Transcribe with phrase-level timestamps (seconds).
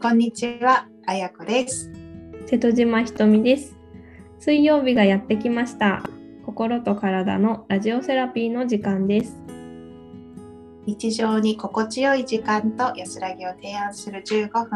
[0.00, 1.90] こんにちは、あやこです。
[2.46, 3.76] 瀬戸島ひとみです。
[4.38, 6.04] 水曜日がやってきました。
[6.46, 9.36] 心と体のラジオセラピーの時間です。
[10.86, 14.68] 日常に心地よい時間と安らぎを提案する15分、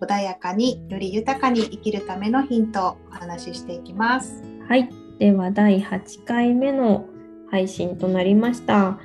[0.00, 4.40] 穏やかにより豊かに生きるためのヒントをお話ししていきます。
[4.68, 4.88] はい。
[5.18, 7.06] では第8回目の
[7.50, 9.00] 配信となりました。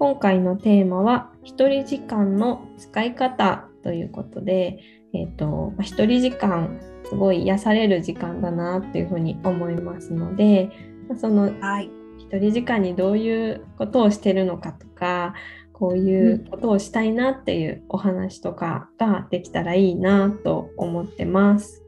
[0.00, 4.80] 今回のテーマは一人時間の使い方ということで、
[5.20, 10.70] えっ、とまあ一人時間すごい癒される時間だなっていうふうに思いますので、
[11.08, 11.90] まあそのはい。
[12.18, 15.34] 一人時間にどういうことをしてるのかとか
[15.72, 21.84] こういうことをしたいなっていうお話とかができたらいいなと思ってます。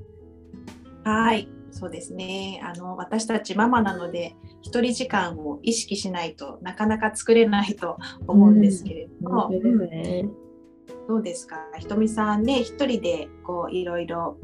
[1.04, 1.48] はい。
[1.70, 2.60] そうですね。
[2.62, 10.28] あの、私たちママなので、一人時間を意識しないとなかなか作れないと思うんですけれども、本当ですね。
[11.08, 11.56] どうですか？
[11.78, 14.36] ひとみさんね、一人でこういろいろ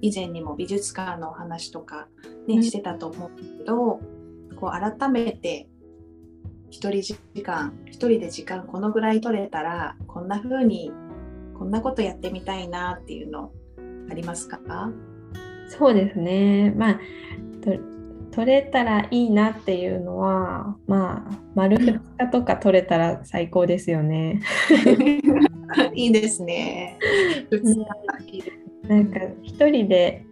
[0.00, 2.08] 以前にも美術館のお話とか
[2.46, 2.62] ね、うん。
[2.62, 4.00] してたと思うけど、
[4.56, 5.68] こう改めて
[6.70, 10.92] 一人時間、一人で時間このぐらい取れたら、こんな風に
[11.58, 13.52] こんなことやってみたいなっていうの
[14.10, 14.58] ありますか？
[15.68, 16.72] そうですね。
[16.76, 17.00] まあ
[17.62, 17.70] と
[18.32, 24.40] 取れたらいいなっていうのはまあ丸2日とか取れたら最高ですよね。
[25.94, 26.98] いいですね。
[28.88, 30.24] なんか一人で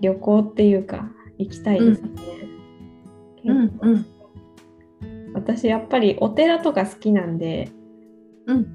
[0.00, 2.10] 旅行っていうか行きたいですね。
[3.44, 4.06] うんうん
[5.34, 7.70] 私やっぱりお寺とか好きなんで
[8.46, 8.66] うん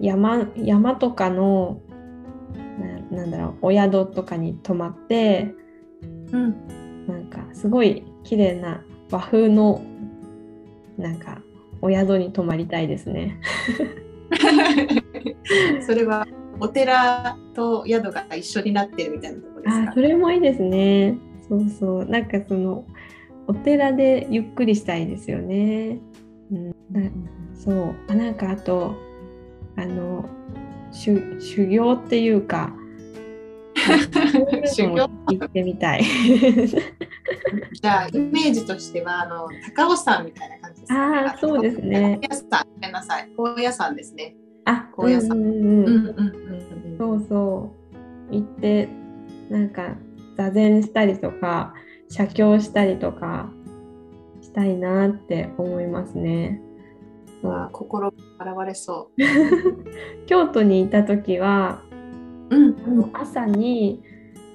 [0.00, 1.80] 山山とかの
[3.10, 5.54] ななんだろうお宿とかに泊まって
[6.32, 6.87] うん。
[7.30, 9.82] なんかすごい綺麗な和風の
[10.96, 11.40] なんか
[11.80, 13.38] お宿に泊まりたいですね。
[15.86, 16.26] それは
[16.60, 19.90] お寺と宿が一緒になってるみたいなところですか？
[19.90, 21.16] あそれもいいですね。
[21.48, 22.84] そうそうなんかその
[23.46, 25.98] お寺でゆっくりしたいですよね。
[26.50, 27.10] うん、な
[27.54, 28.94] そうあなんかあと
[29.76, 30.24] あの
[30.90, 32.74] 修修行っていうか
[34.66, 36.02] そういうのも行ってみたい。
[37.72, 40.98] じゃあイメージとしてはあの高尾山みたいな感じですね。
[40.98, 43.28] あーそうですね高野山ごめんなさい。
[43.36, 44.36] 高野山ですね。
[44.64, 47.72] あ高野山うんうんうんそうそ
[48.30, 48.88] う行って
[49.48, 49.96] なんか
[50.36, 51.74] 座禅したりとか
[52.08, 53.50] 写経したりとか
[54.40, 56.60] したいなって思いますね。
[57.42, 57.50] うん。
[57.50, 59.10] わあ心洗われそ
[60.26, 61.82] 京都にいた時は
[62.50, 62.56] う。
[62.56, 64.02] うんあの朝に、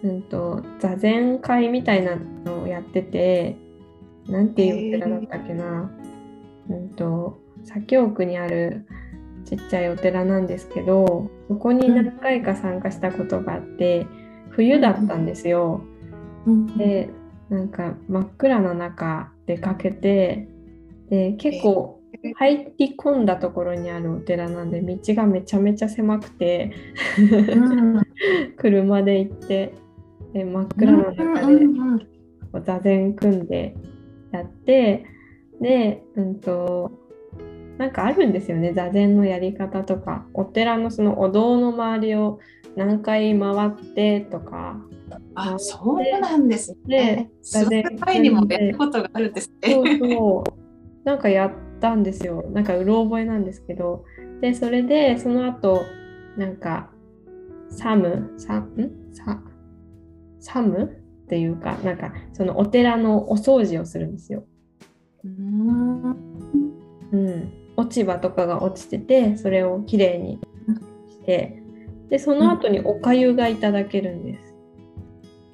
[0.04, 3.58] うん、と座禅会みたいなのをやってて
[4.28, 5.92] なんていうお寺だったっけな、
[6.70, 8.86] うん、と左京区にある
[9.46, 14.08] ちっちゃいお寺なんですけどそこに何回か参加したことがあって
[14.52, 15.82] 冬だったんですよ。
[16.46, 17.10] うんで
[17.50, 20.48] なんか真っ暗な中出かけて
[21.10, 22.00] で結構
[22.38, 26.72] 入り込んだところにあるお寺なんで道がめちゃめちゃ狭くて
[27.20, 27.56] う
[28.00, 28.02] ん。
[28.58, 29.74] 車で行って
[30.34, 33.76] で真っ暗な中で座禅組んで
[34.32, 35.06] やって
[35.60, 36.92] でうんと
[37.78, 40.26] なんかあるんですよね座禅のやり方とか。
[40.34, 42.40] お寺のそのお堂の周りを
[42.76, 44.80] 何回回ってとか。
[45.36, 47.32] あそうなんですでね。
[47.42, 49.74] 座禅会にもやることがあるんですね。
[49.74, 50.64] そうそう。
[51.04, 51.52] なんかやっ
[51.84, 54.06] たんですよなんかうろ覚えなんですけど
[54.40, 55.84] でそれでその後
[56.38, 56.90] なんか
[57.70, 58.92] サムサん？
[59.12, 59.42] サ
[60.40, 60.86] サム？
[61.26, 64.46] っていうかなんかそのお寺のお掃除をするんですよ。
[65.26, 66.04] うん
[67.12, 70.40] うん、落ち葉とかが落ちててそれをきれいに
[71.10, 71.62] して
[72.10, 74.56] でその後におかゆがいただけるんです。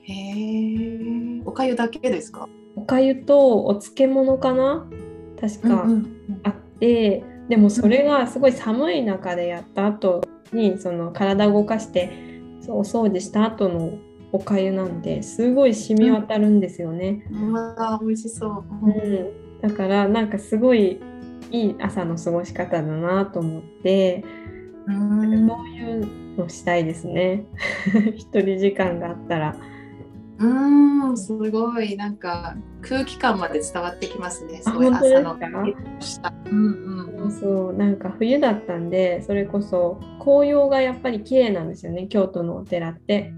[0.04, 1.42] へえ。
[1.46, 2.48] おかゆだけですか？
[2.76, 4.88] おかゆとお漬物かな？
[5.40, 5.84] 確か。
[5.84, 6.19] うんうん
[6.80, 10.22] てでもそれがすごい寒い中でやった後
[10.54, 12.12] にその体を動かして
[12.62, 13.98] そうお掃除した後の
[14.32, 17.26] おかゆなんですごい染み渡るんですよね。
[17.32, 18.08] うん。
[18.08, 18.64] 美味しそう。
[18.84, 21.00] うん、だからなんかすごい
[21.52, 24.24] いい朝の過ごし方だなと思って
[24.86, 27.46] うんそういうのしたいですね
[28.16, 29.56] 一人時間があったら。
[30.40, 30.79] うん
[31.20, 34.62] すごいなんか空気感まで伝わってきますね。
[34.66, 35.38] あすごい朝の。
[36.52, 43.34] うんうんそうなんか冬だったんでそれこそ紅葉がやっぱり綺麗なんですよね京都のお寺って。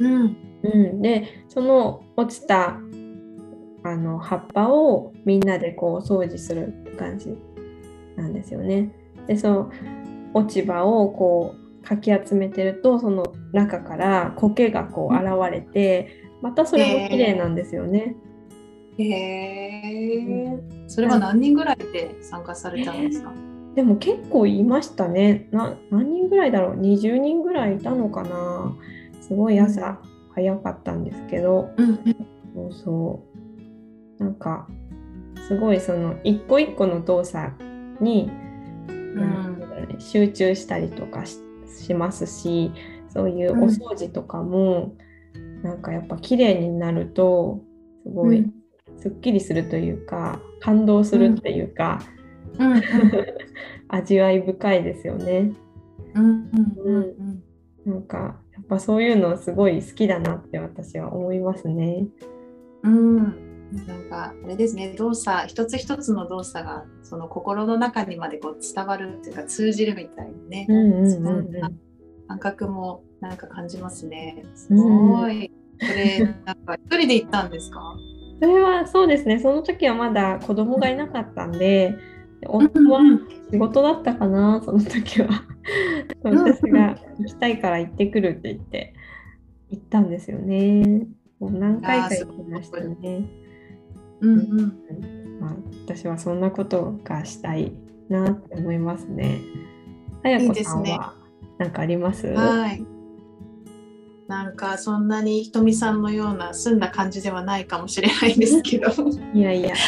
[0.00, 2.78] うんうん、でその落ちた
[3.84, 7.36] あの葉っぱをみんなでこうお掃除するって感じ
[8.16, 8.92] なんですよね。
[9.26, 9.70] でその
[10.34, 18.16] 落ち葉をこうかき集めてるとその中から苔がこう現れてまたそれも綺麗なんですよね。
[18.98, 23.32] へえそれは何人ぐらいで参加されたんですか、
[23.74, 25.74] でも結構いましたねな。
[25.90, 28.76] 何人ぐらいだろう ?20 人ぐらいいたのかな
[29.22, 29.98] すごい朝
[30.34, 32.16] 早かったんですけど、うんうん、
[32.54, 33.24] そうそ
[34.20, 34.24] う。
[34.24, 34.68] なんか
[35.48, 37.52] すごいその一個一個の動作
[38.00, 38.30] に、
[38.88, 39.58] うん
[39.88, 42.72] ね、集中したりとかしますし
[43.08, 45.11] そういうお掃除とかも、うん、
[45.62, 47.62] なんかやっぱ綺麗になると
[48.04, 48.50] すごい
[48.98, 52.00] すっきりするというか感動するっていうか、
[52.58, 52.82] うん、
[53.88, 55.52] 味わい深いですよね。
[56.14, 56.50] うん
[56.84, 57.42] うん
[57.84, 62.06] なんかやっぱそういうのすごい好きだなって私は思いますね。
[62.84, 63.16] うん。
[63.86, 64.94] なんかあれですね。
[64.94, 71.70] 動作一つ一つの動作がその心の中にまでこう伝わるっていうか通じるみたいにね、そんな
[72.32, 74.42] 感覚もなんか感じますね。
[74.54, 75.48] すごい。
[75.48, 77.96] これなんか一人で行ったんですか？
[78.40, 81.94] それはそうですねその時はまだ子供がいなかったんで、
[82.46, 83.00] 夫は
[83.50, 85.28] 仕事だったかな、その時は。
[86.22, 88.94] 私が行きたいから行ってくるって言って
[89.70, 91.06] 行ったんですよね。
[91.38, 93.28] もう何回か行きましたね。
[94.20, 94.58] うんうん
[95.40, 97.72] まあ、私はそんなことがしたい
[98.08, 99.40] なって思いますね。
[100.22, 101.14] あやこさんは？
[101.58, 102.26] 何かあります？
[102.28, 102.84] はい。
[104.28, 108.88] なんかそんなにひとみさんのような澄んだ感じではないかもしれないんですけど。
[109.34, 109.74] いやいや。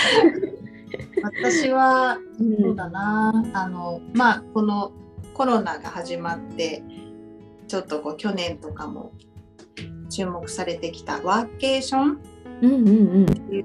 [1.22, 2.19] 私は
[2.61, 4.93] そうだな、うん、あのまあこの
[5.32, 6.82] コロナが始まって
[7.67, 9.12] ちょっとこう去年とかも
[10.10, 12.12] 注目されてきたワーケーション？
[12.17, 12.19] っ
[12.60, 12.67] て
[13.56, 13.64] いう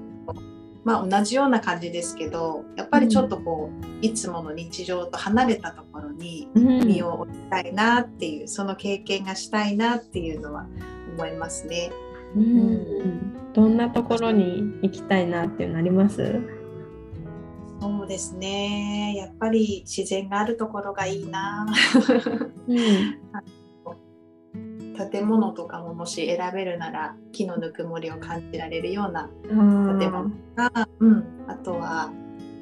[0.84, 10.66] まあ、同じような感じですけどやっぱりちょっとこう、うん、いつもの日常と離れたところに身を置きたいなっていう、うん、その経験がしたいなっていうのは
[11.14, 11.90] 思いますね。
[12.34, 16.40] うん、どんなところに行きたいなっていうのあります？
[17.80, 19.14] そうですね。
[19.16, 21.66] やっぱり自然があるところがいいな。
[22.68, 22.78] うん
[25.10, 32.12] 建物とかももし選べるなら木のぬくもりを感じられるような建物が、うん、あとは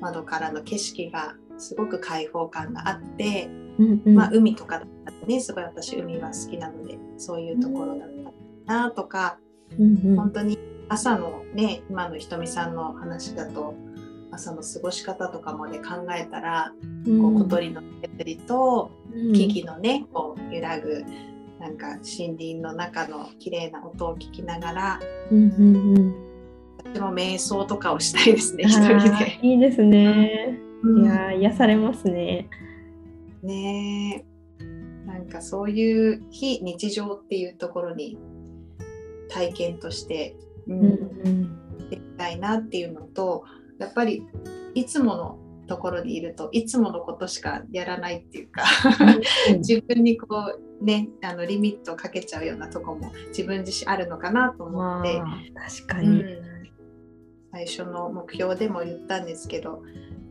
[0.01, 3.49] 窓からの景色がすごく開放感があって、
[3.79, 8.09] うんうん、まあ、海とかだったらねすごい私海が好きなのでそういうところだっ
[8.67, 9.39] たなとか、
[9.79, 10.59] うんうん、本当に
[10.89, 13.75] 朝のね今のひとみさんの話だと
[14.31, 16.73] 朝の過ごし方とかまで考えたら、
[17.07, 18.91] うん、こう小鳥の手りと
[19.35, 21.05] 木々のねこう揺らぐ
[21.59, 25.01] なんか森林の中の綺麗な音を聞きながら、
[25.31, 26.15] うんうんうん、
[26.85, 29.39] 私も瞑想とかをしたいですね一人で。
[29.43, 30.59] いいですね。
[30.83, 32.49] うん、いや癒されますね。
[33.43, 34.25] ね
[35.07, 38.19] なんかそういう非日常っていうところに
[39.29, 40.37] 体験として、
[40.69, 40.85] うん、う
[41.29, 43.45] ん、できたいなっていうのと
[43.79, 44.23] やっぱり
[44.75, 45.39] いつもの
[45.69, 48.65] ところにいるといつものことしかやらないっていうか
[49.59, 50.27] 自分にこ
[50.81, 55.21] うねあのリミットをかけちゃうようなとこも自分自身あるのかなと思って。
[55.55, 56.43] 確かに、うん、
[57.53, 59.83] 最初の目標でも言ったんですけど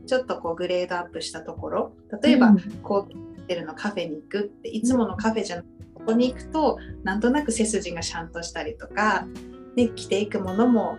[0.05, 9.25] ちょっとこうグレードアップしたところ例えば、うん、こうテルのカフェに行くっていつものカフェじゃなくてここに行くとなんとなく背筋がシャンとしたりとか、
[9.75, 10.97] ね、着ていくものも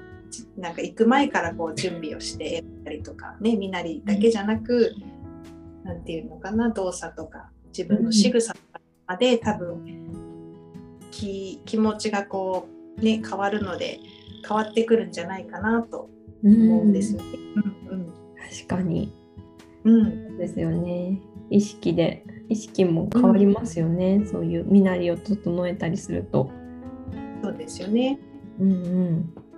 [0.56, 4.94] なんか行く前からこう準備をしてたりとかね身なりだけじゃなく
[5.84, 9.84] 何、うん、て言うのかな動作とか自分の仕草とかまで多分
[11.10, 12.68] 気気持ちがこ
[12.98, 14.00] うね変わるので
[14.46, 16.08] 変わってくるんじゃないかなと
[16.42, 17.26] 思うんですよね。
[17.88, 18.12] うん、うん、
[18.50, 19.12] 確かに、
[19.84, 21.20] うん、ですよね。
[21.50, 26.50] 意識で意識も変わりますよね、うん、そういう身なりを整えたりすると。
[27.42, 28.18] そうですよね。
[28.58, 29.48] うんうん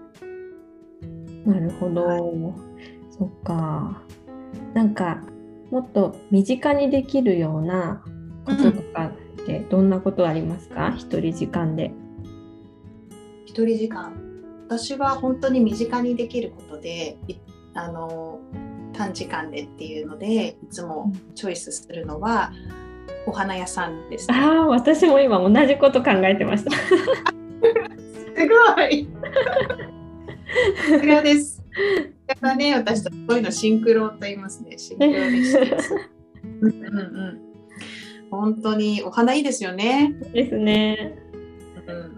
[1.47, 2.70] なるほど、はい、
[3.21, 4.03] そっか。
[4.73, 5.21] なんか
[5.71, 8.03] もっと身近にできるような
[8.47, 9.13] こととか
[9.43, 11.93] ってどんなことありますか、うん、一人時間で。
[13.45, 14.15] 一人時間。
[14.69, 17.19] 私は本当に身近にできることで
[17.75, 18.41] あの
[18.95, 22.53] 短時間でっていうのでいつもチョイスするのは、
[23.27, 26.71] お花屋さんです、ね、ああ私も今同じこと考えてました。
[26.73, 26.79] す
[28.49, 29.09] ごい。
[30.89, 31.63] さすがです。
[32.31, 34.79] やっぱね、私とこういうのシンクロと言いますね。
[34.79, 35.95] シンクロにしてます。
[36.45, 37.41] う んうんうん。
[38.31, 40.15] 本当にお花いいですよね。
[40.33, 41.19] ですね。
[41.89, 42.13] うん。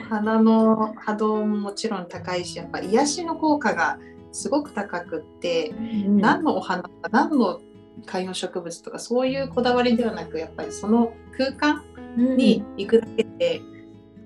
[0.00, 3.98] お花の波動ももちろん高いし、やっぱ癒しの効果が
[4.32, 7.60] すごく高くって、うん、何のお花か何の
[8.06, 11.84] 観葉植物とかそういうこだわりではなくやっぱりその空間
[12.16, 13.60] うんに行くだけで、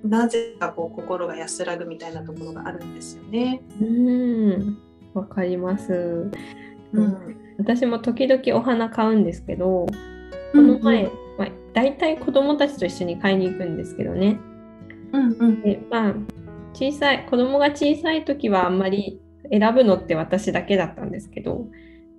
[0.04, 3.62] なぜかこう心が安らぐみたいなところがあるんですよね。
[3.80, 4.78] うん
[5.14, 5.92] わかります。
[5.92, 6.30] う
[6.92, 9.86] うんん、私も時々お花買うんですけど、
[10.52, 11.04] この前、
[11.38, 14.38] まあ、大体子供たちと一緒に買いに行くんですけどね。
[15.12, 16.14] うんうんでまあ
[16.72, 21.66] 小さい子供が小さい時はあんまり選ぶのって私だけだったんですけど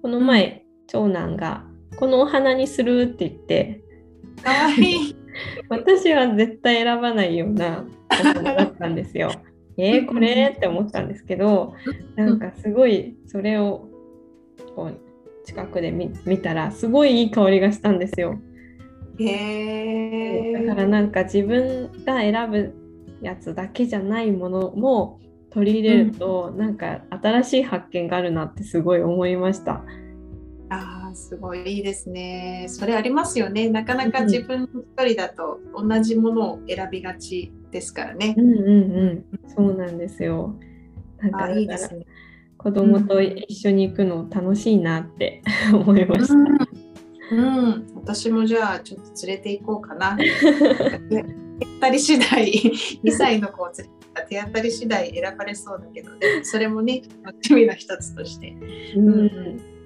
[0.02, 1.66] この前、長男が
[1.98, 3.82] 「このお花にする」って言って
[4.44, 5.21] かわいい。
[5.70, 7.86] 私は絶対選ばないような
[8.44, 9.32] だったんですよ。
[9.78, 10.54] えー、これ？
[10.56, 11.74] って思ったんですけど
[12.16, 13.88] なんかすごいそれを
[14.76, 18.38] こう近くで見見たらすごいいい香りがしたんですよ。
[19.20, 19.26] へ
[20.52, 20.66] え。
[20.66, 22.74] だからなんか自分が選ぶ
[23.22, 25.20] やつだけじゃないものも
[25.52, 29.84] 取り入れると、なんか新しい発見があるなってすごい思いました。
[30.70, 32.66] ああすごいいいですね。
[32.68, 33.70] それありますよね。
[33.70, 38.42] なかなか自分一人だと同じものを選びがちですからねう。
[38.42, 40.56] んうんうん、そうなんですよ。
[41.20, 42.06] なんかあいいですね。
[42.58, 45.42] 子供と一緒に行くの楽しいなって
[45.74, 46.34] 思いました。
[46.36, 50.18] うん、うん、私もじゃあちょっと連れて行こうかな。
[50.18, 51.26] 手
[51.60, 52.52] 当たり次第
[53.04, 53.90] 2歳の子を連れて
[54.30, 58.56] 手当たり次第選ばれそうだけど、ね、それもね楽しみの一つとして。
[58.96, 59.81] うん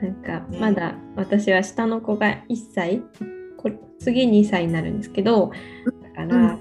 [0.00, 3.02] なんかまだ私は下の子が1歳
[3.56, 5.52] こ次2歳になるんですけど
[6.14, 6.58] だから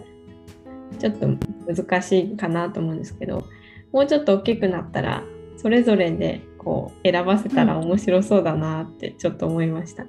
[1.00, 1.28] ちょっと
[1.66, 3.48] 難しいかなと思うんですけど
[3.92, 5.24] もうちょっと大きくなったら
[5.58, 10.06] それぞれでこう選ばせたら面白そうだなってちょっと思いました。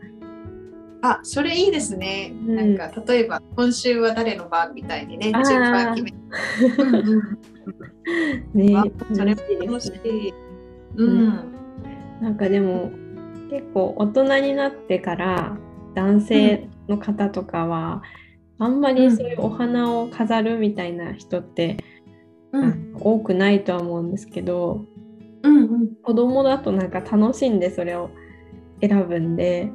[1.03, 2.33] あそれいいですね。
[2.47, 6.13] うんなんか例えば今週は誰の番みたいにね順番決め
[8.67, 8.85] ねあ
[9.15, 10.35] それも楽楽ししいねい。
[10.97, 11.61] うん。
[12.21, 12.91] なんかでも
[13.51, 15.57] 結構大人になってから
[15.95, 18.03] 男性の方とかは、
[18.59, 21.79] あんまりそういうお花を飾るみたいな人って、
[22.53, 22.65] うん。
[22.65, 24.85] うん多くないとは思うんですけど
[25.43, 25.97] うんうん。
[26.03, 28.11] 子供だとなんか楽しんでそれを
[28.83, 29.71] 選ぶんで、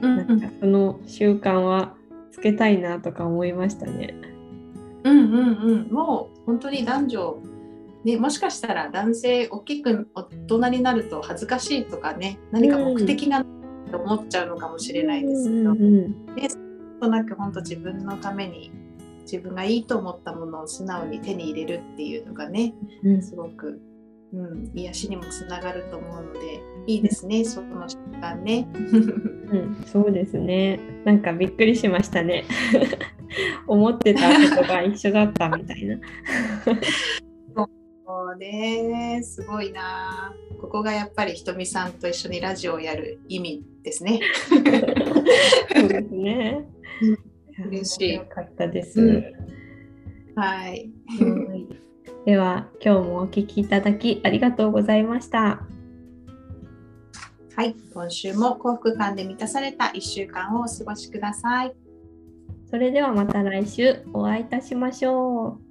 [0.00, 0.16] うん。
[0.16, 1.94] なんかその習慣は
[2.32, 4.14] つけたいなとか思いましたね。
[5.04, 7.38] うんうんうん、もう本当に男女、
[8.04, 13.44] ね、もしかしたら男性大きく大人になると恥ずかしいとかね何か目的が
[13.90, 16.26] と思っちゃうのかもしれないですけど、うんうんうん
[17.00, 18.70] となく本当自分のために
[19.22, 23.80] 自分がいいと思ったものを素直に手に入れるっていうのがねうんすごく、
[24.34, 28.68] うん、癒しにもつながると思うのでいいですねその習慣ね。
[28.74, 30.78] うん、そうですね。
[31.04, 32.44] なんかびっくりしましたね。
[33.66, 35.98] 思ってたことが一緒だったみたいな。
[38.10, 44.20] そうねすごいなここがやっぱりひとみさんと一緒にラジオをやる意味ですね。
[45.72, 46.68] そうですね。
[47.66, 49.00] 嬉しいよかったです。
[49.00, 49.24] うん
[50.34, 50.90] はい。
[51.18, 51.66] はい
[52.26, 55.62] では今日もお聞きいただきありがとうございました。
[57.56, 61.74] はい、今週も幸福感で満たされた1週間をお過ごしください。
[62.68, 65.69] それではまた来週お会いいたしましょう。